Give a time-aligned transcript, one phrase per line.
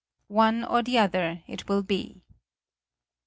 [0.29, 2.23] One or the other it will be."